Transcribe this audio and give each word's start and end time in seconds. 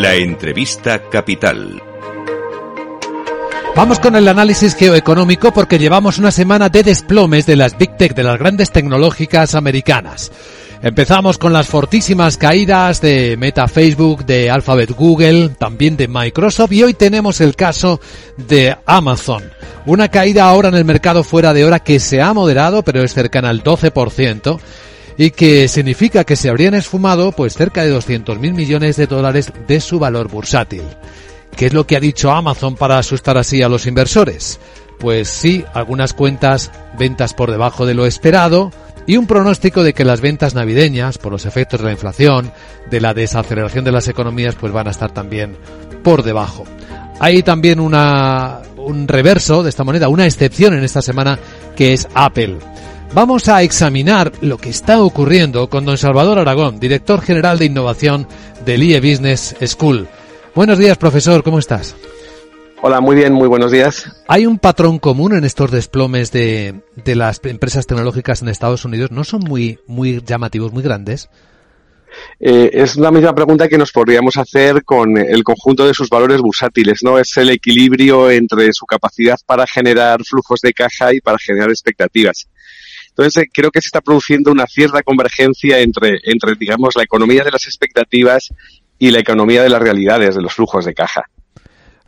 La 0.00 0.14
entrevista 0.14 1.10
capital. 1.10 1.82
Vamos 3.76 3.98
con 3.98 4.16
el 4.16 4.28
análisis 4.28 4.74
geoeconómico 4.74 5.52
porque 5.52 5.78
llevamos 5.78 6.16
una 6.16 6.30
semana 6.30 6.70
de 6.70 6.82
desplomes 6.82 7.44
de 7.44 7.56
las 7.56 7.76
Big 7.76 7.98
Tech, 7.98 8.14
de 8.14 8.22
las 8.22 8.38
grandes 8.38 8.70
tecnológicas 8.70 9.54
americanas. 9.54 10.32
Empezamos 10.80 11.36
con 11.36 11.52
las 11.52 11.66
fortísimas 11.66 12.38
caídas 12.38 13.02
de 13.02 13.36
Meta 13.36 13.68
Facebook, 13.68 14.24
de 14.24 14.48
Alphabet 14.48 14.90
Google, 14.92 15.50
también 15.58 15.98
de 15.98 16.08
Microsoft 16.08 16.72
y 16.72 16.82
hoy 16.82 16.94
tenemos 16.94 17.42
el 17.42 17.54
caso 17.54 18.00
de 18.38 18.74
Amazon. 18.86 19.52
Una 19.84 20.08
caída 20.08 20.48
ahora 20.48 20.70
en 20.70 20.76
el 20.76 20.86
mercado 20.86 21.24
fuera 21.24 21.52
de 21.52 21.66
hora 21.66 21.80
que 21.80 22.00
se 22.00 22.22
ha 22.22 22.32
moderado 22.32 22.82
pero 22.82 23.02
es 23.02 23.12
cercana 23.12 23.50
al 23.50 23.62
12% 23.62 24.60
y 25.20 25.32
que 25.32 25.68
significa 25.68 26.24
que 26.24 26.34
se 26.34 26.48
habrían 26.48 26.72
esfumado 26.72 27.32
pues 27.32 27.52
cerca 27.52 27.82
de 27.82 27.90
200 27.90 28.38
mil 28.38 28.54
millones 28.54 28.96
de 28.96 29.06
dólares 29.06 29.52
de 29.68 29.78
su 29.82 29.98
valor 29.98 30.28
bursátil. 30.30 30.80
¿Qué 31.54 31.66
es 31.66 31.74
lo 31.74 31.86
que 31.86 31.94
ha 31.94 32.00
dicho 32.00 32.30
Amazon 32.30 32.74
para 32.74 32.96
asustar 32.96 33.36
así 33.36 33.60
a 33.60 33.68
los 33.68 33.86
inversores? 33.86 34.58
Pues 34.98 35.28
sí, 35.28 35.62
algunas 35.74 36.14
cuentas, 36.14 36.70
ventas 36.98 37.34
por 37.34 37.50
debajo 37.50 37.84
de 37.84 37.92
lo 37.92 38.06
esperado 38.06 38.72
y 39.06 39.18
un 39.18 39.26
pronóstico 39.26 39.82
de 39.82 39.92
que 39.92 40.06
las 40.06 40.22
ventas 40.22 40.54
navideñas, 40.54 41.18
por 41.18 41.32
los 41.32 41.44
efectos 41.44 41.80
de 41.80 41.86
la 41.86 41.92
inflación, 41.92 42.50
de 42.90 43.02
la 43.02 43.12
desaceleración 43.12 43.84
de 43.84 43.92
las 43.92 44.08
economías, 44.08 44.54
pues 44.54 44.72
van 44.72 44.88
a 44.88 44.92
estar 44.92 45.12
también 45.12 45.54
por 46.02 46.22
debajo. 46.22 46.64
Hay 47.18 47.42
también 47.42 47.78
un 47.78 49.06
reverso 49.06 49.62
de 49.62 49.68
esta 49.68 49.84
moneda, 49.84 50.08
una 50.08 50.24
excepción 50.24 50.72
en 50.72 50.82
esta 50.82 51.02
semana 51.02 51.38
que 51.76 51.92
es 51.92 52.08
Apple. 52.14 52.56
Vamos 53.12 53.48
a 53.48 53.62
examinar 53.62 54.30
lo 54.40 54.56
que 54.56 54.68
está 54.70 55.02
ocurriendo 55.02 55.68
con 55.68 55.84
don 55.84 55.98
Salvador 55.98 56.38
Aragón, 56.38 56.78
director 56.78 57.20
general 57.20 57.58
de 57.58 57.64
innovación 57.64 58.28
del 58.64 58.84
IE 58.84 59.00
Business 59.00 59.56
School. 59.66 60.06
Buenos 60.54 60.78
días, 60.78 60.96
profesor, 60.96 61.42
¿cómo 61.42 61.58
estás? 61.58 61.96
Hola, 62.82 63.00
muy 63.00 63.16
bien, 63.16 63.32
muy 63.32 63.48
buenos 63.48 63.72
días. 63.72 64.22
¿Hay 64.28 64.46
un 64.46 64.60
patrón 64.60 65.00
común 65.00 65.34
en 65.34 65.44
estos 65.44 65.72
desplomes 65.72 66.30
de, 66.30 66.82
de 67.04 67.16
las 67.16 67.40
empresas 67.44 67.84
tecnológicas 67.86 68.42
en 68.42 68.48
Estados 68.48 68.84
Unidos? 68.84 69.10
¿No 69.10 69.24
son 69.24 69.40
muy, 69.40 69.80
muy 69.88 70.22
llamativos, 70.24 70.72
muy 70.72 70.84
grandes? 70.84 71.28
Eh, 72.38 72.70
es 72.72 72.96
la 72.96 73.10
misma 73.10 73.34
pregunta 73.34 73.68
que 73.68 73.76
nos 73.76 73.90
podríamos 73.90 74.36
hacer 74.36 74.84
con 74.84 75.18
el 75.18 75.42
conjunto 75.42 75.84
de 75.84 75.94
sus 75.94 76.08
valores 76.08 76.40
bursátiles, 76.40 77.00
¿no? 77.02 77.18
Es 77.18 77.36
el 77.36 77.50
equilibrio 77.50 78.30
entre 78.30 78.72
su 78.72 78.86
capacidad 78.86 79.38
para 79.44 79.66
generar 79.66 80.22
flujos 80.24 80.60
de 80.60 80.72
caja 80.72 81.12
y 81.12 81.20
para 81.20 81.38
generar 81.38 81.70
expectativas. 81.70 82.48
Entonces, 83.20 83.42
eh, 83.42 83.50
creo 83.52 83.70
que 83.70 83.82
se 83.82 83.88
está 83.88 84.00
produciendo 84.00 84.50
una 84.50 84.66
cierta 84.66 85.02
convergencia 85.02 85.78
entre, 85.80 86.20
entre, 86.24 86.54
digamos, 86.54 86.94
la 86.96 87.02
economía 87.02 87.44
de 87.44 87.50
las 87.50 87.66
expectativas 87.66 88.48
y 88.98 89.10
la 89.10 89.18
economía 89.18 89.62
de 89.62 89.68
las 89.68 89.82
realidades, 89.82 90.34
de 90.36 90.40
los 90.40 90.54
flujos 90.54 90.86
de 90.86 90.94
caja. 90.94 91.24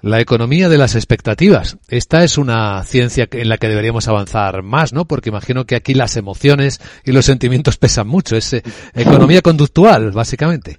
La 0.01 0.21
economía 0.21 0.71
de 0.71 0.79
las 0.79 0.95
expectativas. 0.95 1.77
Esta 1.89 2.25
es 2.25 2.39
una 2.39 2.83
ciencia 2.85 3.29
en 3.31 3.51
la 3.51 3.59
que 3.59 3.69
deberíamos 3.69 4.09
avanzar 4.09 4.63
más, 4.63 4.95
¿no? 4.95 5.05
Porque 5.05 5.29
imagino 5.29 5.67
que 5.67 5.77
aquí 5.77 5.93
las 5.93 6.17
emociones 6.17 6.81
y 7.05 7.13
los 7.13 7.27
sentimientos 7.27 7.77
pesan 7.79 8.09
mucho. 8.09 8.35
Es 8.35 8.55
eh, 8.55 8.63
economía 8.95 9.43
conductual, 9.43 10.13
básicamente. 10.13 10.79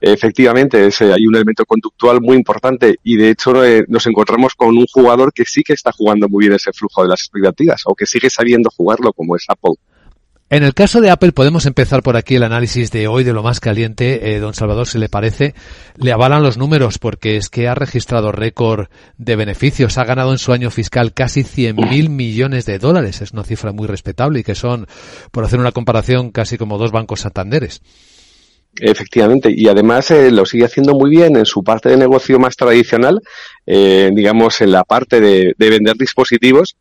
Efectivamente, 0.00 0.86
es, 0.86 1.00
hay 1.02 1.26
un 1.26 1.34
elemento 1.34 1.66
conductual 1.66 2.20
muy 2.22 2.36
importante 2.36 2.96
y 3.04 3.16
de 3.16 3.30
hecho 3.30 3.62
eh, 3.62 3.84
nos 3.86 4.06
encontramos 4.06 4.54
con 4.54 4.70
un 4.70 4.86
jugador 4.86 5.32
que 5.32 5.44
sí 5.44 5.62
que 5.62 5.74
está 5.74 5.92
jugando 5.92 6.26
muy 6.28 6.46
bien 6.46 6.54
ese 6.54 6.72
flujo 6.72 7.02
de 7.02 7.08
las 7.08 7.20
expectativas 7.20 7.82
o 7.84 7.94
que 7.94 8.06
sigue 8.06 8.30
sabiendo 8.30 8.70
jugarlo 8.70 9.12
como 9.12 9.36
es 9.36 9.44
Apple. 9.48 9.74
En 10.52 10.64
el 10.64 10.74
caso 10.74 11.00
de 11.00 11.10
Apple 11.10 11.30
podemos 11.30 11.64
empezar 11.66 12.02
por 12.02 12.16
aquí 12.16 12.34
el 12.34 12.42
análisis 12.42 12.90
de 12.90 13.06
hoy 13.06 13.22
de 13.22 13.32
lo 13.32 13.44
más 13.44 13.60
caliente. 13.60 14.34
Eh, 14.34 14.40
don 14.40 14.52
Salvador, 14.52 14.88
si 14.88 14.98
le 14.98 15.08
parece, 15.08 15.54
le 15.94 16.10
avalan 16.10 16.42
los 16.42 16.56
números 16.56 16.98
porque 16.98 17.36
es 17.36 17.48
que 17.48 17.68
ha 17.68 17.76
registrado 17.76 18.32
récord 18.32 18.88
de 19.16 19.36
beneficios. 19.36 19.96
Ha 19.96 20.04
ganado 20.04 20.32
en 20.32 20.38
su 20.38 20.52
año 20.52 20.70
fiscal 20.70 21.14
casi 21.14 21.42
100.000 21.44 22.08
millones 22.08 22.66
de 22.66 22.80
dólares. 22.80 23.20
Es 23.20 23.30
una 23.30 23.44
cifra 23.44 23.70
muy 23.70 23.86
respetable 23.86 24.40
y 24.40 24.42
que 24.42 24.56
son, 24.56 24.88
por 25.30 25.44
hacer 25.44 25.60
una 25.60 25.70
comparación, 25.70 26.32
casi 26.32 26.58
como 26.58 26.78
dos 26.78 26.90
bancos 26.90 27.20
santanderes. 27.20 27.80
Efectivamente, 28.78 29.52
y 29.54 29.68
además 29.68 30.10
eh, 30.10 30.30
lo 30.30 30.46
sigue 30.46 30.64
haciendo 30.64 30.94
muy 30.94 31.10
bien 31.10 31.36
en 31.36 31.44
su 31.44 31.62
parte 31.62 31.88
de 31.88 31.96
negocio 31.96 32.38
más 32.38 32.56
tradicional, 32.56 33.20
eh, 33.66 34.10
digamos 34.14 34.60
en 34.60 34.72
la 34.72 34.84
parte 34.84 35.20
de, 35.20 35.54
vender 35.58 35.96
dispositivos, 35.96 36.76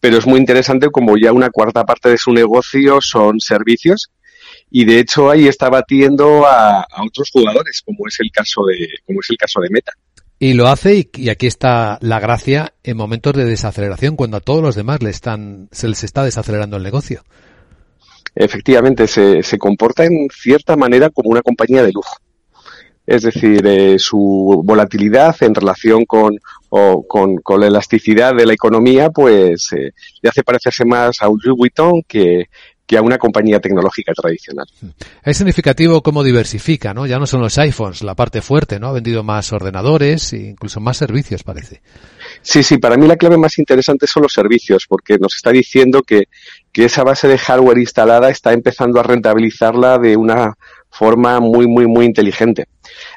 pero 0.00 0.18
es 0.18 0.26
muy 0.26 0.38
interesante 0.38 0.88
como 0.90 1.16
ya 1.16 1.32
una 1.32 1.50
cuarta 1.50 1.84
parte 1.84 2.10
de 2.10 2.18
su 2.18 2.32
negocio 2.32 3.00
son 3.00 3.40
servicios 3.40 4.10
y 4.70 4.84
de 4.84 5.00
hecho 5.00 5.30
ahí 5.30 5.48
está 5.48 5.68
batiendo 5.68 6.46
a, 6.46 6.86
otros 7.04 7.30
jugadores, 7.32 7.82
como 7.84 8.06
es 8.06 8.16
el 8.20 8.30
caso 8.30 8.64
de, 8.66 8.88
como 9.04 9.20
es 9.20 9.26
el 9.30 9.36
caso 9.36 9.60
de 9.60 9.68
Meta. 9.70 9.92
Y 10.38 10.54
lo 10.54 10.68
hace, 10.68 10.96
y, 10.96 11.10
y, 11.14 11.28
aquí 11.30 11.46
está 11.46 11.98
la 12.00 12.20
gracia, 12.20 12.74
en 12.82 12.96
momentos 12.96 13.34
de 13.34 13.44
desaceleración, 13.44 14.16
cuando 14.16 14.36
a 14.36 14.40
todos 14.40 14.62
los 14.62 14.74
demás 14.74 15.02
le 15.02 15.10
están, 15.10 15.68
se 15.72 15.88
les 15.88 16.04
está 16.04 16.24
desacelerando 16.24 16.76
el 16.76 16.82
negocio 16.82 17.22
efectivamente 18.34 19.06
se, 19.06 19.42
se 19.42 19.58
comporta 19.58 20.04
en 20.04 20.28
cierta 20.30 20.76
manera 20.76 21.10
como 21.10 21.30
una 21.30 21.42
compañía 21.42 21.82
de 21.82 21.92
lujo. 21.92 22.16
Es 23.06 23.22
decir, 23.22 23.66
eh, 23.66 23.98
su 23.98 24.62
volatilidad 24.64 25.36
en 25.42 25.54
relación 25.54 26.06
con, 26.06 26.38
o, 26.70 27.06
con, 27.06 27.36
con, 27.36 27.60
la 27.60 27.66
elasticidad 27.66 28.34
de 28.34 28.46
la 28.46 28.54
economía, 28.54 29.10
pues 29.10 29.72
eh, 29.72 29.92
le 30.22 30.28
hace 30.30 30.42
parecerse 30.42 30.86
más 30.86 31.20
a 31.20 31.28
un 31.28 31.38
Louis 31.42 31.58
Vuitton 31.58 32.02
que, 32.08 32.46
que 32.86 32.98
a 32.98 33.02
una 33.02 33.16
compañía 33.18 33.60
tecnológica 33.60 34.12
tradicional. 34.12 34.66
Es 35.22 35.36
significativo 35.36 36.02
cómo 36.02 36.22
diversifica, 36.22 36.92
¿no? 36.92 37.06
Ya 37.06 37.18
no 37.18 37.26
son 37.26 37.40
los 37.40 37.56
iPhones 37.58 38.02
la 38.02 38.14
parte 38.14 38.42
fuerte, 38.42 38.78
¿no? 38.78 38.88
Ha 38.88 38.92
vendido 38.92 39.22
más 39.22 39.52
ordenadores 39.52 40.32
e 40.34 40.50
incluso 40.50 40.80
más 40.80 40.98
servicios, 40.98 41.42
parece. 41.42 41.80
Sí, 42.42 42.62
sí, 42.62 42.78
para 42.78 42.96
mí 42.96 43.06
la 43.06 43.16
clave 43.16 43.38
más 43.38 43.58
interesante 43.58 44.06
son 44.06 44.24
los 44.24 44.32
servicios, 44.32 44.86
porque 44.86 45.18
nos 45.18 45.34
está 45.34 45.50
diciendo 45.50 46.02
que, 46.02 46.24
que 46.72 46.84
esa 46.84 47.04
base 47.04 47.26
de 47.26 47.38
hardware 47.38 47.78
instalada 47.78 48.28
está 48.28 48.52
empezando 48.52 49.00
a 49.00 49.02
rentabilizarla 49.02 49.98
de 49.98 50.16
una 50.16 50.54
forma 50.90 51.40
muy, 51.40 51.66
muy, 51.66 51.86
muy 51.86 52.04
inteligente. 52.04 52.66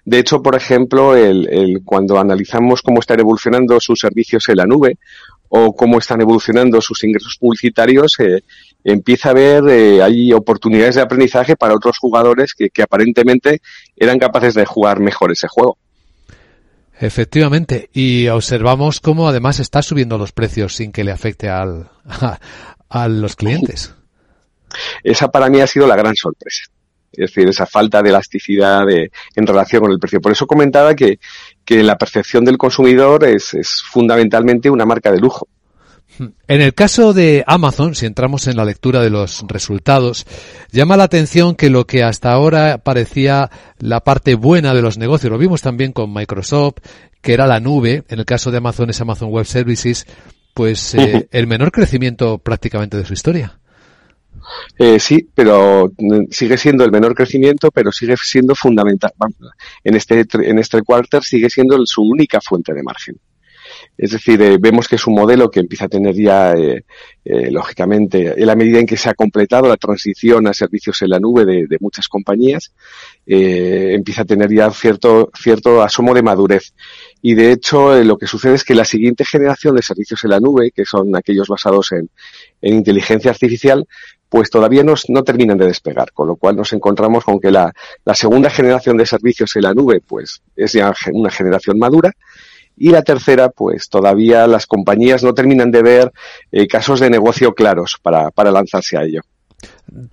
De 0.04 0.20
hecho, 0.20 0.42
por 0.42 0.56
ejemplo, 0.56 1.16
el, 1.16 1.48
el, 1.50 1.82
cuando 1.84 2.18
analizamos 2.18 2.82
cómo 2.82 3.02
están 3.02 3.20
evolucionando 3.20 3.80
sus 3.80 4.00
servicios 4.00 4.48
en 4.50 4.58
la 4.58 4.66
nube 4.66 4.98
o 5.50 5.76
cómo 5.76 6.00
están 6.00 6.22
evolucionando 6.22 6.82
sus 6.82 7.04
ingresos 7.04 7.38
publicitarios, 7.40 8.20
eh, 8.20 8.42
empieza 8.92 9.30
a 9.30 9.32
haber, 9.32 9.68
eh, 9.68 10.02
hay 10.02 10.32
oportunidades 10.32 10.96
de 10.96 11.02
aprendizaje 11.02 11.56
para 11.56 11.76
otros 11.76 11.98
jugadores 12.00 12.54
que, 12.54 12.70
que 12.70 12.82
aparentemente 12.82 13.62
eran 13.96 14.18
capaces 14.18 14.54
de 14.54 14.66
jugar 14.66 15.00
mejor 15.00 15.32
ese 15.32 15.48
juego. 15.48 15.78
Efectivamente, 17.00 17.90
y 17.94 18.28
observamos 18.30 19.02
cómo 19.02 19.28
además 19.28 19.60
está 19.60 19.82
subiendo 19.82 20.18
los 20.18 20.32
precios 20.32 20.76
sin 20.76 20.92
que 20.92 21.04
le 21.04 21.12
afecte 21.12 21.50
al, 21.50 21.90
a, 22.06 22.40
a 22.90 23.08
los 23.08 23.36
clientes. 23.36 23.94
Esa 25.04 25.28
para 25.28 25.50
mí 25.50 25.60
ha 25.60 25.68
sido 25.68 25.86
la 25.86 25.96
gran 25.96 26.16
sorpresa. 26.16 26.64
Es 27.12 27.32
decir, 27.32 27.48
esa 27.48 27.66
falta 27.66 28.04
de 28.04 28.10
elasticidad 28.10 28.86
de, 28.86 29.12
en 29.36 29.48
relación 29.48 29.82
con 29.82 29.92
el 29.92 29.98
precio. 29.98 30.22
Por 30.22 30.32
eso 30.32 30.46
comentaba 30.46 30.94
que, 30.94 31.20
que 31.66 31.82
la 31.82 31.98
percepción 31.98 32.46
del 32.46 32.58
consumidor 32.58 33.24
es, 33.24 33.54
es 33.54 33.82
fundamentalmente 33.82 34.70
una 34.70 34.86
marca 34.86 35.12
de 35.12 35.20
lujo. 35.20 35.48
En 36.20 36.62
el 36.62 36.74
caso 36.74 37.14
de 37.14 37.44
Amazon, 37.46 37.96
si 37.96 38.06
entramos 38.06 38.48
en 38.48 38.58
la 38.58 38.66
lectura 38.66 39.02
de 39.02 39.10
los 39.10 39.44
resultados, 39.48 40.26
llama 40.72 40.98
la 40.98 41.04
atención 41.04 41.56
que 41.56 41.70
lo 41.70 41.86
que 41.86 42.04
hasta 42.04 42.32
ahora 42.32 42.80
parecía 42.80 43.50
la 43.80 44.02
parte 44.02 44.36
buena 44.36 44.74
de 44.74 44.82
los 44.82 44.98
negocios, 44.98 45.32
lo 45.32 45.38
vimos 45.38 45.62
también 45.62 45.94
con 45.94 46.14
Microsoft, 46.14 46.78
que 47.22 47.34
era 47.34 47.48
la 47.48 47.60
nube, 47.60 48.04
en 48.08 48.20
el 48.20 48.26
caso 48.26 48.52
de 48.52 48.58
Amazon 48.58 48.90
es 48.90 49.02
Amazon 49.02 49.30
Web 49.30 49.46
Services, 49.46 50.06
pues 50.54 50.96
eh, 50.96 51.28
el 51.32 51.46
menor 51.46 51.72
crecimiento 51.72 52.40
prácticamente 52.40 52.98
de 52.98 53.06
su 53.06 53.14
historia. 53.14 53.60
Eh, 54.78 55.00
sí, 55.00 55.28
pero 55.34 55.92
sigue 56.30 56.58
siendo 56.58 56.84
el 56.84 56.92
menor 56.92 57.14
crecimiento, 57.14 57.70
pero 57.72 57.92
sigue 57.92 58.16
siendo 58.18 58.56
fundamental. 58.56 59.12
En 59.84 59.96
este, 59.96 60.26
en 60.32 60.60
este 60.60 60.82
quarter 60.82 61.24
sigue 61.24 61.50
siendo 61.50 61.78
su 61.86 62.02
única 62.02 62.40
fuente 62.42 62.74
de 62.74 62.84
margen. 62.84 63.20
Es 63.98 64.12
decir, 64.12 64.42
eh, 64.42 64.58
vemos 64.60 64.88
que 64.88 64.96
es 64.96 65.08
un 65.08 65.16
modelo 65.16 65.50
que 65.50 65.60
empieza 65.60 65.86
a 65.86 65.90
tener 65.90 66.16
ya, 66.16 66.54
eh, 66.54 66.84
eh, 67.26 67.52
lógicamente, 67.52 68.34
en 68.40 68.46
la 68.46 68.56
medida 68.56 68.80
en 68.80 68.86
que 68.86 68.98
se 68.98 69.10
ha 69.10 69.14
completado 69.14 69.68
la 69.68 69.78
transición 69.78 70.48
a 70.48 70.54
servicios 70.54 71.02
en 71.02 71.10
la 71.10 71.20
nube 71.20 71.46
de, 71.46 71.78
muchas 71.80 72.08
compañías, 72.08 72.74
empieza 73.26 74.24
a 74.24 74.26
tener 74.26 74.52
ya 74.52 74.70
cierto, 74.72 75.32
cierto 75.40 75.82
asomo 75.82 76.14
de 76.14 76.24
madurez. 76.24 76.74
Y 77.22 77.36
de 77.36 77.52
hecho, 77.52 78.04
lo 78.04 78.18
que 78.18 78.28
sucede 78.28 78.56
es 78.56 78.64
que 78.64 78.74
la 78.76 78.86
siguiente 78.86 79.26
generación 79.26 79.76
de 79.76 79.82
servicios 79.82 80.24
en 80.24 80.32
la 80.32 80.40
nube, 80.40 80.72
que 80.72 80.86
son 80.86 81.16
aquellos 81.16 81.48
basados 81.48 81.92
en, 81.92 82.10
en 82.62 82.76
inteligencia 82.76 83.32
artificial, 83.32 83.88
pues 84.30 84.50
todavía 84.50 84.84
no, 84.84 84.94
no, 85.08 85.24
terminan 85.24 85.58
de 85.58 85.68
despegar, 85.68 86.12
con 86.14 86.28
lo 86.28 86.36
cual 86.36 86.56
nos 86.56 86.74
encontramos 86.74 87.24
con 87.24 87.40
que 87.40 87.52
la, 87.52 87.74
la 88.04 88.14
segunda 88.14 88.50
generación 88.50 88.98
de 88.98 89.06
servicios 89.06 89.56
en 89.56 89.64
la 89.64 89.74
nube, 89.74 90.02
pues 90.06 90.42
es 90.56 90.74
ya 90.74 90.94
una 91.14 91.32
generación 91.32 91.80
madura, 91.80 92.12
y 92.78 92.90
la 92.90 93.02
tercera, 93.02 93.50
pues 93.50 93.90
todavía 93.90 94.48
las 94.48 94.66
compañías 94.68 95.24
no 95.24 95.34
terminan 95.34 95.72
de 95.72 95.82
ver 95.82 96.12
eh, 96.52 96.68
casos 96.68 97.00
de 97.00 97.10
negocio 97.10 97.54
claros 97.54 97.98
para, 98.02 98.32
para 98.32 98.52
lanzarse 98.52 98.98
a 98.98 99.04
ello. 99.04 99.22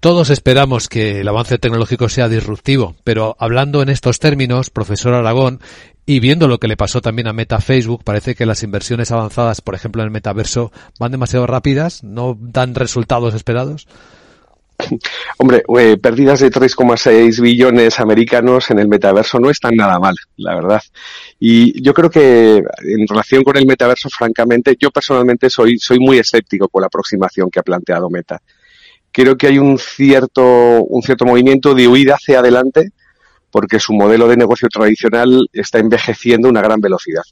Todos 0.01 0.31
esperamos 0.31 0.89
que 0.89 1.21
el 1.21 1.29
avance 1.29 1.59
tecnológico 1.59 2.09
sea 2.09 2.29
disruptivo, 2.29 2.95
pero 3.05 3.37
hablando 3.39 3.83
en 3.83 3.91
estos 3.91 4.19
términos, 4.19 4.71
profesor 4.71 5.15
Aragón, 5.15 5.61
y 6.07 6.21
viendo 6.21 6.49
lo 6.49 6.59
que 6.59 6.69
le 6.69 6.77
pasó 6.77 7.01
también 7.01 7.29
a 7.29 7.33
Meta 7.33 7.61
Facebook, 7.61 8.05
parece 8.05 8.35
que 8.35 8.47
las 8.47 8.63
inversiones 8.63 9.11
avanzadas, 9.11 9.61
por 9.61 9.75
ejemplo 9.75 10.03
en 10.03 10.07
el 10.07 10.13
metaverso, 10.13 10.71
van 10.99 11.13
demasiado 11.13 11.47
rápidas, 11.47 12.05
no 12.05 12.37
dan 12.39 12.75
resultados 12.75 13.35
esperados. 13.35 13.87
Hombre, 15.39 15.63
eh, 15.79 15.97
pérdidas 15.97 16.41
de 16.41 16.51
3,6 16.51 17.41
billones 17.41 18.01
americanos 18.01 18.71
en 18.71 18.79
el 18.79 18.89
metaverso 18.89 19.39
no 19.39 19.51
están 19.51 19.77
nada 19.77 19.99
mal, 19.99 20.15
la 20.37 20.55
verdad. 20.55 20.83
Y 21.39 21.83
yo 21.83 21.95
creo 21.95 22.11
que 22.11 22.57
en 22.57 23.09
relación 23.09 23.43
con 23.45 23.57
el 23.57 23.67
metaverso, 23.67 24.09
francamente, 24.11 24.77
yo 24.79 24.91
personalmente 24.91 25.51
soy, 25.51 25.79
soy 25.79 25.99
muy 25.99 26.19
escéptico 26.19 26.69
con 26.69 26.81
la 26.81 26.87
aproximación 26.87 27.51
que 27.51 27.61
ha 27.61 27.63
planteado 27.63 28.11
Meta. 28.11 28.41
Creo 29.13 29.37
que 29.37 29.47
hay 29.47 29.59
un 29.59 29.79
cierto, 29.79 30.83
un 30.85 31.03
cierto 31.03 31.25
movimiento 31.25 31.75
de 31.75 31.87
huida 31.87 32.15
hacia 32.15 32.41
adelante 32.41 32.91
porque 33.51 33.79
su 33.79 33.93
modelo 33.93 34.27
de 34.27 34.37
negocio 34.37 34.69
tradicional 34.69 35.49
está 35.53 35.79
envejeciendo 35.79 36.49
a 36.49 36.51
una 36.51 36.61
gran 36.61 36.81
velocidad. 36.81 37.23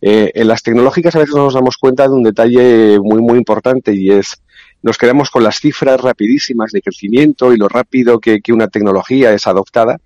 Eh, 0.00 0.30
en 0.32 0.46
las 0.46 0.62
tecnológicas 0.62 1.16
a 1.16 1.18
veces 1.18 1.34
nos 1.34 1.54
damos 1.54 1.76
cuenta 1.76 2.04
de 2.04 2.14
un 2.14 2.22
detalle 2.22 3.00
muy, 3.00 3.20
muy 3.20 3.38
importante 3.38 3.92
y 3.92 4.12
es 4.12 4.40
nos 4.82 4.98
quedamos 4.98 5.30
con 5.30 5.42
las 5.42 5.58
cifras 5.58 6.00
rapidísimas 6.00 6.72
de 6.72 6.82
crecimiento 6.82 7.52
y 7.52 7.56
lo 7.56 7.68
rápido 7.68 8.20
que, 8.20 8.40
una 8.48 8.68
tecnología 8.68 9.32
es 9.32 9.46
adoptada, 9.46 9.98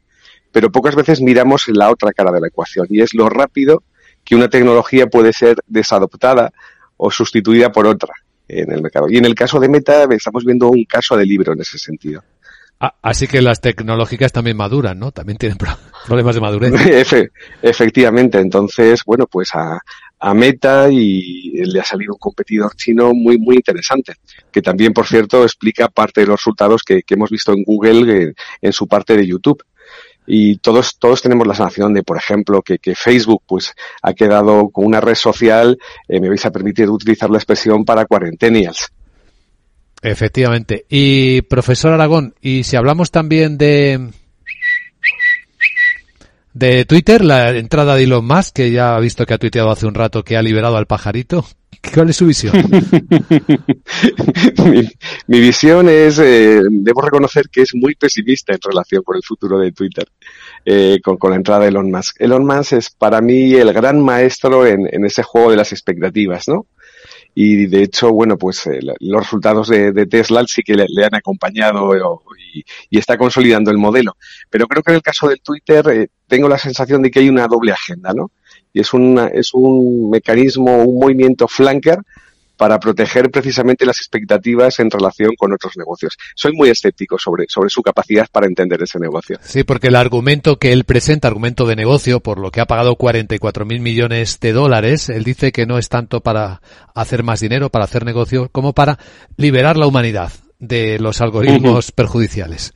pero 0.50 0.70
pocas 0.70 0.94
veces 0.94 1.20
miramos 1.20 1.68
la 1.68 1.90
otra 1.90 2.12
cara 2.12 2.32
de 2.32 2.40
la 2.40 2.48
ecuación 2.48 2.86
y 2.90 3.00
es 3.00 3.14
lo 3.14 3.28
rápido 3.28 3.82
que 4.24 4.34
una 4.34 4.48
tecnología 4.48 5.06
puede 5.06 5.32
ser 5.32 5.56
desadoptada 5.66 6.52
o 6.96 7.10
sustituida 7.10 7.72
por 7.72 7.86
otra 7.86 8.14
en 8.48 8.70
el 8.72 8.82
mercado. 8.82 9.06
Y 9.08 9.16
en 9.16 9.24
el 9.24 9.34
caso 9.34 9.58
de 9.58 9.68
Meta 9.68 10.04
estamos 10.10 10.44
viendo 10.44 10.68
un 10.68 10.84
caso 10.84 11.16
de 11.16 11.26
libro 11.26 11.52
en 11.52 11.60
ese 11.60 11.78
sentido. 11.78 12.22
Ah, 12.84 12.96
así 13.00 13.28
que 13.28 13.40
las 13.40 13.60
tecnológicas 13.60 14.32
también 14.32 14.56
maduran, 14.56 14.98
¿no? 14.98 15.12
También 15.12 15.38
tienen 15.38 15.56
problemas 16.04 16.34
de 16.34 16.40
madurez. 16.40 16.72
efectivamente. 17.62 18.40
Entonces, 18.40 19.02
bueno, 19.06 19.28
pues 19.28 19.54
a, 19.54 19.78
a 20.24 20.34
Meta 20.34 20.88
y 20.88 21.50
le 21.64 21.80
ha 21.80 21.84
salido 21.84 22.12
un 22.12 22.18
competidor 22.18 22.76
chino 22.76 23.12
muy, 23.12 23.38
muy 23.38 23.56
interesante, 23.56 24.14
que 24.52 24.62
también, 24.62 24.92
por 24.92 25.04
cierto, 25.04 25.42
explica 25.42 25.88
parte 25.88 26.20
de 26.20 26.28
los 26.28 26.38
resultados 26.38 26.82
que, 26.84 27.02
hemos 27.08 27.28
visto 27.28 27.52
en 27.52 27.64
Google 27.64 28.32
en, 28.60 28.72
su 28.72 28.86
parte 28.86 29.16
de 29.16 29.26
YouTube. 29.26 29.64
Y 30.24 30.58
todos, 30.58 30.96
todos 31.00 31.20
tenemos 31.20 31.44
la 31.44 31.56
sensación 31.56 31.92
de, 31.92 32.04
por 32.04 32.16
ejemplo, 32.16 32.62
que, 32.62 32.78
Facebook 32.94 33.42
pues 33.48 33.74
ha 34.00 34.14
quedado 34.14 34.68
con 34.70 34.86
una 34.86 35.00
red 35.00 35.16
social, 35.16 35.76
eh, 36.06 36.20
me 36.20 36.28
vais 36.28 36.46
a 36.46 36.52
permitir 36.52 36.88
utilizar 36.88 37.28
la 37.28 37.38
expresión 37.38 37.84
para 37.84 38.06
cuarentenials. 38.06 38.92
Efectivamente. 40.02 40.86
Y 40.88 41.42
profesor 41.42 41.92
Aragón, 41.94 42.36
y 42.40 42.62
si 42.62 42.76
hablamos 42.76 43.10
también 43.10 43.58
de, 43.58 44.12
de 46.54 46.84
Twitter, 46.84 47.24
la 47.24 47.50
entrada 47.50 47.94
de 47.94 48.04
Elon 48.04 48.26
Musk, 48.26 48.54
que 48.54 48.70
ya 48.70 48.94
ha 48.94 49.00
visto 49.00 49.26
que 49.26 49.34
ha 49.34 49.38
tuiteado 49.38 49.70
hace 49.70 49.86
un 49.86 49.94
rato 49.94 50.22
que 50.22 50.36
ha 50.36 50.42
liberado 50.42 50.76
al 50.76 50.86
pajarito. 50.86 51.44
¿Cuál 51.94 52.10
es 52.10 52.16
su 52.16 52.26
visión? 52.26 52.52
mi, 55.26 55.40
visión 55.40 55.88
es, 55.88 56.18
eh, 56.18 56.60
debo 56.70 57.00
reconocer 57.00 57.48
que 57.50 57.62
es 57.62 57.74
muy 57.74 57.94
pesimista 57.96 58.52
en 58.52 58.60
relación 58.62 59.02
con 59.02 59.16
el 59.16 59.22
futuro 59.24 59.58
de 59.58 59.72
Twitter, 59.72 60.06
eh, 60.64 60.98
con, 61.02 61.18
la 61.30 61.36
entrada 61.36 61.62
de 61.62 61.68
Elon 61.68 61.90
Musk. 61.90 62.20
Elon 62.20 62.44
Musk 62.46 62.74
es 62.74 62.90
para 62.90 63.20
mí 63.20 63.54
el 63.54 63.72
gran 63.72 64.00
maestro 64.00 64.64
en, 64.64 64.86
en 64.92 65.04
ese 65.04 65.22
juego 65.22 65.50
de 65.50 65.56
las 65.56 65.72
expectativas, 65.72 66.46
¿no? 66.46 66.66
Y 67.34 67.66
de 67.66 67.82
hecho, 67.82 68.12
bueno, 68.12 68.36
pues 68.36 68.66
eh, 68.66 68.80
los 69.00 69.22
resultados 69.22 69.68
de, 69.68 70.06
Tesla 70.06 70.44
sí 70.46 70.62
que 70.62 70.74
le, 70.74 71.04
han 71.04 71.14
acompañado 71.14 71.94
eh, 71.94 72.00
y, 72.90 72.98
está 72.98 73.16
consolidando 73.16 73.70
el 73.70 73.78
modelo. 73.78 74.16
Pero 74.50 74.66
creo 74.66 74.82
que 74.82 74.92
en 74.92 74.96
el 74.96 75.02
caso 75.02 75.28
del 75.28 75.40
Twitter 75.40 75.84
eh, 75.88 76.08
tengo 76.26 76.48
la 76.48 76.58
sensación 76.58 77.00
de 77.02 77.10
que 77.10 77.20
hay 77.20 77.28
una 77.30 77.46
doble 77.46 77.72
agenda, 77.72 78.12
¿no? 78.12 78.32
Y 78.74 78.80
es, 78.80 78.92
una, 78.92 79.28
es 79.28 79.54
un 79.54 80.10
mecanismo, 80.10 80.82
un 80.84 80.98
movimiento 80.98 81.48
flanker 81.48 81.98
para 82.62 82.78
proteger 82.78 83.28
precisamente 83.28 83.84
las 83.84 83.98
expectativas 83.98 84.78
en 84.78 84.88
relación 84.88 85.34
con 85.36 85.52
otros 85.52 85.76
negocios. 85.76 86.16
Soy 86.36 86.52
muy 86.52 86.68
escéptico 86.68 87.18
sobre, 87.18 87.46
sobre 87.48 87.68
su 87.68 87.82
capacidad 87.82 88.28
para 88.30 88.46
entender 88.46 88.80
ese 88.80 89.00
negocio. 89.00 89.36
Sí, 89.42 89.64
porque 89.64 89.88
el 89.88 89.96
argumento 89.96 90.60
que 90.60 90.70
él 90.70 90.84
presenta, 90.84 91.26
argumento 91.26 91.66
de 91.66 91.74
negocio, 91.74 92.20
por 92.20 92.38
lo 92.38 92.52
que 92.52 92.60
ha 92.60 92.66
pagado 92.66 92.94
44 92.94 93.64
mil 93.64 93.80
millones 93.80 94.38
de 94.38 94.52
dólares, 94.52 95.08
él 95.08 95.24
dice 95.24 95.50
que 95.50 95.66
no 95.66 95.76
es 95.76 95.88
tanto 95.88 96.20
para 96.20 96.62
hacer 96.94 97.24
más 97.24 97.40
dinero, 97.40 97.68
para 97.68 97.84
hacer 97.84 98.04
negocio, 98.04 98.48
como 98.52 98.74
para 98.74 98.96
liberar 99.36 99.76
la 99.76 99.88
humanidad 99.88 100.30
de 100.60 101.00
los 101.00 101.20
algoritmos 101.20 101.90
perjudiciales. 101.90 102.74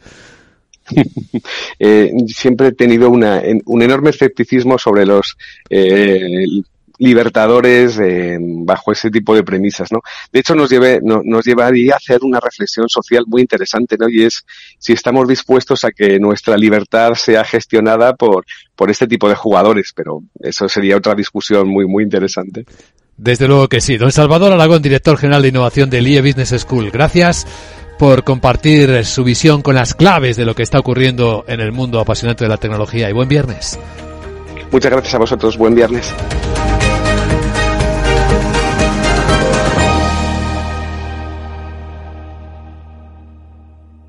Eh, 1.79 2.13
siempre 2.29 2.69
he 2.69 2.73
tenido 2.73 3.11
una, 3.11 3.43
un 3.65 3.83
enorme 3.83 4.11
escepticismo 4.11 4.79
sobre 4.79 5.05
los 5.05 5.37
eh, 5.69 6.45
libertadores 6.99 7.99
bajo 8.65 8.93
ese 8.93 9.11
tipo 9.11 9.35
de 9.35 9.43
premisas, 9.43 9.91
¿no? 9.93 10.01
De 10.33 10.41
hecho, 10.41 10.55
nos, 10.55 10.71
lleve, 10.71 11.01
nos 11.03 11.45
llevaría 11.45 11.95
a 11.95 11.97
hacer 11.97 12.21
una 12.23 12.41
reflexión 12.41 12.89
social 12.89 13.25
muy 13.27 13.43
interesante, 13.43 13.97
¿no? 13.99 14.09
Y 14.09 14.25
es 14.25 14.45
si 14.79 14.93
estamos 14.93 15.29
dispuestos 15.29 15.85
a 15.85 15.91
que 15.91 16.19
nuestra 16.19 16.57
libertad 16.57 17.15
sea 17.15 17.45
gestionada 17.45 18.15
por, 18.15 18.45
por 18.75 18.91
este 18.91 19.07
tipo 19.07 19.29
de 19.29 19.35
jugadores, 19.35 19.93
pero 19.95 20.23
eso 20.41 20.69
sería 20.69 20.97
otra 20.97 21.15
discusión 21.15 21.69
muy, 21.69 21.87
muy 21.87 22.05
interesante. 22.05 22.65
Desde 23.17 23.49
luego 23.49 23.69
que 23.69 23.81
sí. 23.81 23.97
Don 23.97 24.13
Salvador 24.13 24.53
Aragón, 24.53 24.83
director 24.83 25.17
general 25.17 25.43
de 25.43 25.49
innovación 25.49 25.89
del 25.89 26.07
IE 26.07 26.21
Business 26.21 26.55
School. 26.61 26.91
Gracias 26.91 27.47
por 27.99 28.25
compartir 28.25 29.05
su 29.07 29.25
visión 29.25 29.63
con 29.63 29.75
las 29.75 29.95
claves 29.95 30.37
de 30.37 30.45
lo 30.45 30.55
que 30.55 30.63
está 30.63 30.79
ocurriendo 30.79 31.45
en 31.49 31.61
el 31.61 31.73
mundo 31.73 31.99
apasionante 31.99 32.45
de 32.45 32.51
la 32.51 32.59
tecnología 32.59 33.09
y 33.09 33.13
buen 33.13 33.29
viernes. 33.29 33.79
Muchas 34.71 34.93
gracias 34.93 35.15
a 35.15 35.19
vosotros. 35.19 35.57
Buen 35.57 35.75
viernes. 35.75 36.13